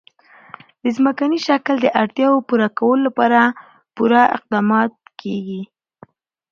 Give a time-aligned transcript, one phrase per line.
[0.81, 3.39] د ځمکني شکل د اړتیاوو پوره کولو لپاره
[3.95, 5.61] پوره اقدامات کېږي.